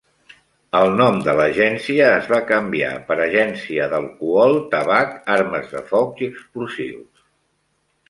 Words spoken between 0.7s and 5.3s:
El nom de l'agència es va canviar per Agència d'Alcohol, Tabac,